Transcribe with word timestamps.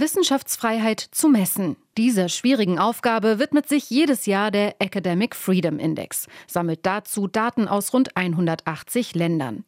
Wissenschaftsfreiheit 0.00 1.00
zu 1.00 1.28
messen. 1.28 1.76
Dieser 1.98 2.30
schwierigen 2.30 2.78
Aufgabe 2.78 3.38
widmet 3.38 3.68
sich 3.68 3.90
jedes 3.90 4.24
Jahr 4.24 4.50
der 4.50 4.80
Academic 4.80 5.36
Freedom 5.36 5.78
Index, 5.78 6.28
sammelt 6.46 6.86
dazu 6.86 7.26
Daten 7.26 7.68
aus 7.68 7.92
rund 7.92 8.16
180 8.16 9.14
Ländern. 9.14 9.64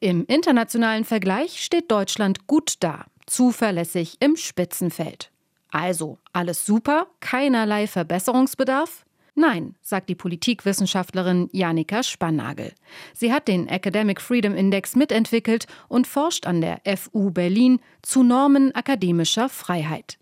Im 0.00 0.26
internationalen 0.26 1.04
Vergleich 1.04 1.62
steht 1.62 1.90
Deutschland 1.90 2.48
gut 2.48 2.74
da, 2.80 3.04
zuverlässig 3.26 4.16
im 4.18 4.34
Spitzenfeld. 4.36 5.30
Also, 5.70 6.18
alles 6.32 6.66
super, 6.66 7.06
keinerlei 7.20 7.86
Verbesserungsbedarf? 7.86 9.04
Nein, 9.34 9.74
sagt 9.80 10.08
die 10.08 10.14
Politikwissenschaftlerin 10.14 11.48
Janika 11.52 12.02
Spannagel. 12.02 12.72
Sie 13.14 13.32
hat 13.32 13.48
den 13.48 13.68
Academic 13.68 14.20
Freedom 14.20 14.54
Index 14.54 14.96
mitentwickelt 14.96 15.66
und 15.88 16.06
forscht 16.06 16.46
an 16.46 16.60
der 16.60 16.80
FU 16.96 17.30
Berlin 17.30 17.80
zu 18.02 18.22
Normen 18.22 18.74
akademischer 18.74 19.48
Freiheit. 19.48 20.18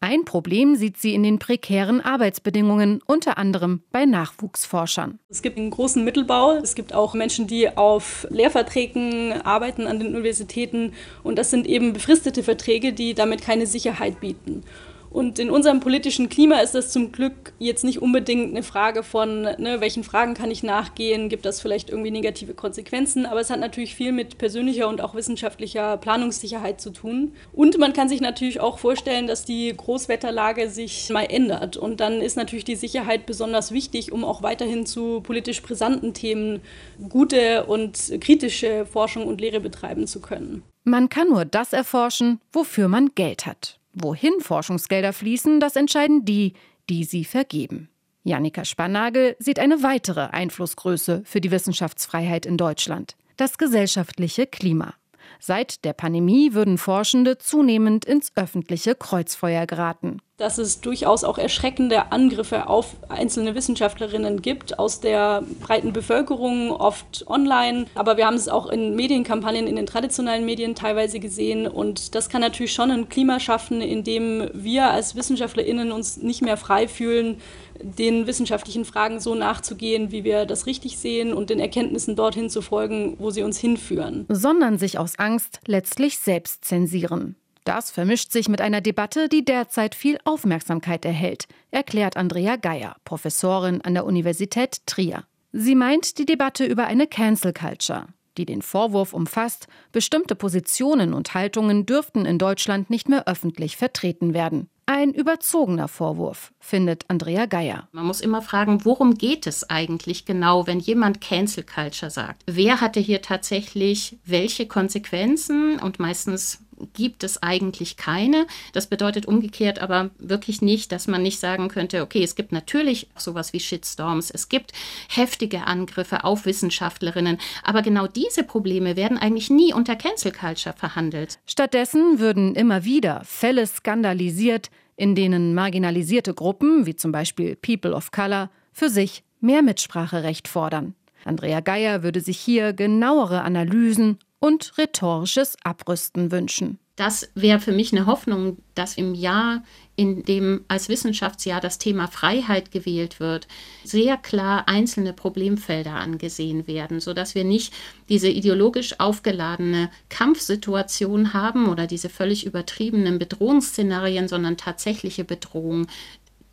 Ein 0.00 0.24
Problem 0.24 0.76
sieht 0.76 0.96
sie 0.96 1.12
in 1.12 1.24
den 1.24 1.40
prekären 1.40 2.00
Arbeitsbedingungen, 2.00 3.00
unter 3.04 3.36
anderem 3.36 3.82
bei 3.90 4.04
Nachwuchsforschern. 4.04 5.18
Es 5.28 5.42
gibt 5.42 5.58
einen 5.58 5.70
großen 5.70 6.04
Mittelbau. 6.04 6.52
Es 6.52 6.76
gibt 6.76 6.94
auch 6.94 7.14
Menschen, 7.14 7.48
die 7.48 7.76
auf 7.76 8.24
Lehrverträgen 8.30 9.32
arbeiten 9.42 9.88
an 9.88 9.98
den 9.98 10.14
Universitäten. 10.14 10.92
Und 11.24 11.36
das 11.36 11.50
sind 11.50 11.66
eben 11.66 11.94
befristete 11.94 12.44
Verträge, 12.44 12.92
die 12.92 13.14
damit 13.14 13.42
keine 13.42 13.66
Sicherheit 13.66 14.20
bieten. 14.20 14.62
Und 15.10 15.38
in 15.38 15.50
unserem 15.50 15.80
politischen 15.80 16.28
Klima 16.28 16.60
ist 16.60 16.74
das 16.74 16.90
zum 16.90 17.12
Glück 17.12 17.52
jetzt 17.58 17.84
nicht 17.84 18.02
unbedingt 18.02 18.50
eine 18.50 18.62
Frage 18.62 19.02
von, 19.02 19.42
ne, 19.42 19.76
welchen 19.80 20.04
Fragen 20.04 20.34
kann 20.34 20.50
ich 20.50 20.62
nachgehen, 20.62 21.28
gibt 21.28 21.46
das 21.46 21.60
vielleicht 21.60 21.90
irgendwie 21.90 22.10
negative 22.10 22.54
Konsequenzen, 22.54 23.24
aber 23.24 23.40
es 23.40 23.50
hat 23.50 23.60
natürlich 23.60 23.94
viel 23.94 24.12
mit 24.12 24.38
persönlicher 24.38 24.88
und 24.88 25.00
auch 25.00 25.14
wissenschaftlicher 25.14 25.96
Planungssicherheit 25.96 26.80
zu 26.80 26.90
tun. 26.90 27.32
Und 27.52 27.78
man 27.78 27.92
kann 27.92 28.08
sich 28.08 28.20
natürlich 28.20 28.60
auch 28.60 28.78
vorstellen, 28.78 29.26
dass 29.26 29.44
die 29.44 29.72
Großwetterlage 29.74 30.68
sich 30.68 31.08
mal 31.10 31.24
ändert. 31.24 31.76
Und 31.76 32.00
dann 32.00 32.20
ist 32.20 32.36
natürlich 32.36 32.64
die 32.64 32.76
Sicherheit 32.76 33.26
besonders 33.26 33.72
wichtig, 33.72 34.12
um 34.12 34.24
auch 34.24 34.42
weiterhin 34.42 34.84
zu 34.84 35.20
politisch 35.22 35.62
brisanten 35.62 36.12
Themen 36.12 36.60
gute 37.08 37.64
und 37.64 38.12
kritische 38.20 38.84
Forschung 38.86 39.26
und 39.26 39.40
Lehre 39.40 39.60
betreiben 39.60 40.06
zu 40.06 40.20
können. 40.20 40.62
Man 40.84 41.08
kann 41.08 41.28
nur 41.28 41.44
das 41.44 41.72
erforschen, 41.72 42.40
wofür 42.52 42.88
man 42.88 43.10
Geld 43.14 43.46
hat. 43.46 43.77
Wohin 44.00 44.40
Forschungsgelder 44.40 45.12
fließen, 45.12 45.58
das 45.58 45.74
entscheiden 45.74 46.24
die, 46.24 46.52
die 46.88 47.02
sie 47.02 47.24
vergeben. 47.24 47.88
Jannika 48.22 48.64
Spannagel 48.64 49.34
sieht 49.40 49.58
eine 49.58 49.82
weitere 49.82 50.20
Einflussgröße 50.20 51.22
für 51.24 51.40
die 51.40 51.50
Wissenschaftsfreiheit 51.50 52.46
in 52.46 52.56
Deutschland, 52.56 53.16
das 53.36 53.58
gesellschaftliche 53.58 54.46
Klima. 54.46 54.94
Seit 55.40 55.84
der 55.84 55.92
Pandemie 55.92 56.54
würden 56.54 56.78
Forschende 56.78 57.38
zunehmend 57.38 58.04
ins 58.04 58.32
öffentliche 58.36 58.94
Kreuzfeuer 58.94 59.66
geraten 59.66 60.20
dass 60.38 60.56
es 60.56 60.80
durchaus 60.80 61.24
auch 61.24 61.36
erschreckende 61.36 62.12
Angriffe 62.12 62.68
auf 62.68 62.94
einzelne 63.08 63.56
Wissenschaftlerinnen 63.56 64.40
gibt 64.40 64.78
aus 64.78 65.00
der 65.00 65.42
breiten 65.60 65.92
Bevölkerung, 65.92 66.70
oft 66.70 67.24
online. 67.26 67.86
Aber 67.96 68.16
wir 68.16 68.24
haben 68.24 68.36
es 68.36 68.48
auch 68.48 68.68
in 68.68 68.94
Medienkampagnen, 68.94 69.66
in 69.66 69.74
den 69.74 69.86
traditionellen 69.86 70.46
Medien 70.46 70.76
teilweise 70.76 71.18
gesehen. 71.18 71.66
Und 71.66 72.14
das 72.14 72.28
kann 72.28 72.40
natürlich 72.40 72.72
schon 72.72 72.92
ein 72.92 73.08
Klima 73.08 73.40
schaffen, 73.40 73.80
in 73.80 74.04
dem 74.04 74.48
wir 74.54 74.86
als 74.86 75.16
WissenschaftlerInnen 75.16 75.90
uns 75.90 76.18
nicht 76.18 76.40
mehr 76.40 76.56
frei 76.56 76.86
fühlen, 76.86 77.40
den 77.82 78.26
wissenschaftlichen 78.26 78.84
Fragen 78.84 79.20
so 79.20 79.34
nachzugehen, 79.34 80.10
wie 80.10 80.24
wir 80.24 80.46
das 80.46 80.66
richtig 80.66 80.98
sehen 80.98 81.32
und 81.32 81.50
den 81.50 81.60
Erkenntnissen 81.60 82.16
dorthin 82.16 82.50
zu 82.50 82.62
folgen, 82.62 83.16
wo 83.18 83.30
sie 83.30 83.42
uns 83.42 83.58
hinführen. 83.58 84.26
Sondern 84.28 84.78
sich 84.78 84.98
aus 84.98 85.18
Angst 85.18 85.60
letztlich 85.66 86.18
selbst 86.18 86.64
zensieren. 86.64 87.36
Das 87.64 87.90
vermischt 87.90 88.32
sich 88.32 88.48
mit 88.48 88.62
einer 88.62 88.80
Debatte, 88.80 89.28
die 89.28 89.44
derzeit 89.44 89.94
viel 89.94 90.18
Aufmerksamkeit 90.24 91.04
erhält, 91.04 91.44
erklärt 91.70 92.16
Andrea 92.16 92.56
Geier, 92.56 92.96
Professorin 93.04 93.82
an 93.82 93.92
der 93.92 94.06
Universität 94.06 94.86
Trier. 94.86 95.24
Sie 95.52 95.74
meint 95.74 96.18
die 96.18 96.24
Debatte 96.24 96.64
über 96.64 96.86
eine 96.86 97.06
Cancel 97.06 97.52
Culture, 97.52 98.06
die 98.38 98.46
den 98.46 98.62
Vorwurf 98.62 99.12
umfasst, 99.12 99.66
bestimmte 99.92 100.34
Positionen 100.34 101.12
und 101.12 101.34
Haltungen 101.34 101.84
dürften 101.84 102.24
in 102.24 102.38
Deutschland 102.38 102.88
nicht 102.88 103.08
mehr 103.08 103.28
öffentlich 103.28 103.76
vertreten 103.76 104.32
werden. 104.32 104.70
Ein 104.90 105.12
überzogener 105.12 105.86
Vorwurf, 105.86 106.50
findet 106.60 107.04
Andrea 107.08 107.44
Geier. 107.44 107.88
Man 107.92 108.06
muss 108.06 108.22
immer 108.22 108.40
fragen, 108.40 108.86
worum 108.86 109.18
geht 109.18 109.46
es 109.46 109.68
eigentlich 109.68 110.24
genau, 110.24 110.66
wenn 110.66 110.80
jemand 110.80 111.20
Cancel 111.20 111.62
Culture 111.62 112.10
sagt? 112.10 112.42
Wer 112.46 112.80
hatte 112.80 112.98
hier 112.98 113.20
tatsächlich 113.20 114.18
welche 114.24 114.66
Konsequenzen? 114.66 115.78
Und 115.78 115.98
meistens 115.98 116.64
gibt 116.94 117.24
es 117.24 117.42
eigentlich 117.42 117.96
keine. 117.96 118.46
Das 118.72 118.86
bedeutet 118.86 119.26
umgekehrt 119.26 119.78
aber 119.80 120.10
wirklich 120.18 120.62
nicht, 120.62 120.92
dass 120.92 121.06
man 121.06 121.22
nicht 121.22 121.40
sagen 121.40 121.68
könnte, 121.68 122.02
okay, 122.02 122.22
es 122.22 122.34
gibt 122.34 122.52
natürlich 122.52 123.08
sowas 123.16 123.52
wie 123.52 123.60
Shitstorms, 123.60 124.30
es 124.30 124.48
gibt 124.48 124.72
heftige 125.08 125.66
Angriffe 125.66 126.24
auf 126.24 126.46
Wissenschaftlerinnen, 126.46 127.38
aber 127.62 127.82
genau 127.82 128.06
diese 128.06 128.44
Probleme 128.44 128.96
werden 128.96 129.18
eigentlich 129.18 129.50
nie 129.50 129.72
unter 129.72 129.96
Cancel 129.96 130.32
Culture 130.32 130.74
verhandelt. 130.76 131.38
Stattdessen 131.46 132.18
würden 132.18 132.54
immer 132.54 132.84
wieder 132.84 133.22
Fälle 133.24 133.66
skandalisiert, 133.66 134.70
in 134.96 135.14
denen 135.14 135.54
marginalisierte 135.54 136.34
Gruppen, 136.34 136.86
wie 136.86 136.96
zum 136.96 137.12
Beispiel 137.12 137.56
People 137.56 137.94
of 137.94 138.10
Color, 138.10 138.50
für 138.72 138.90
sich 138.90 139.22
mehr 139.40 139.62
Mitspracherecht 139.62 140.48
fordern. 140.48 140.94
Andrea 141.24 141.60
Geier 141.60 142.02
würde 142.02 142.20
sich 142.20 142.38
hier 142.38 142.72
genauere 142.72 143.42
Analysen 143.42 144.18
und 144.40 144.76
rhetorisches 144.78 145.56
Abrüsten 145.62 146.30
wünschen. 146.30 146.78
Das 146.98 147.30
wäre 147.36 147.60
für 147.60 147.70
mich 147.70 147.92
eine 147.92 148.06
Hoffnung, 148.06 148.56
dass 148.74 148.96
im 148.96 149.14
Jahr, 149.14 149.62
in 149.94 150.24
dem 150.24 150.64
als 150.66 150.88
Wissenschaftsjahr 150.88 151.60
das 151.60 151.78
Thema 151.78 152.08
Freiheit 152.08 152.72
gewählt 152.72 153.20
wird, 153.20 153.46
sehr 153.84 154.16
klar 154.16 154.66
einzelne 154.66 155.12
Problemfelder 155.12 155.94
angesehen 155.94 156.66
werden, 156.66 156.98
sodass 156.98 157.36
wir 157.36 157.44
nicht 157.44 157.72
diese 158.08 158.28
ideologisch 158.28 158.98
aufgeladene 158.98 159.90
Kampfsituation 160.08 161.34
haben 161.34 161.68
oder 161.68 161.86
diese 161.86 162.08
völlig 162.08 162.44
übertriebenen 162.44 163.20
Bedrohungsszenarien, 163.20 164.26
sondern 164.26 164.56
tatsächliche 164.56 165.22
Bedrohungen, 165.22 165.86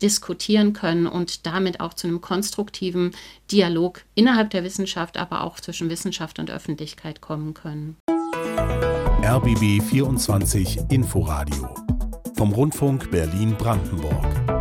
diskutieren 0.02 0.74
können 0.74 1.08
und 1.08 1.46
damit 1.46 1.80
auch 1.80 1.94
zu 1.94 2.08
einem 2.08 2.22
konstruktiven 2.22 3.12
Dialog 3.52 4.04
innerhalb 4.16 4.50
der 4.50 4.64
Wissenschaft, 4.64 5.18
aber 5.18 5.44
auch 5.44 5.60
zwischen 5.60 5.90
Wissenschaft 5.90 6.40
und 6.40 6.52
Öffentlichkeit 6.52 7.22
kommen 7.22 7.54
können. 7.54 7.98
RBB 9.24 9.82
24 9.82 10.80
Inforadio 10.90 11.74
vom 12.36 12.52
Rundfunk 12.52 13.10
Berlin-Brandenburg. 13.12 14.55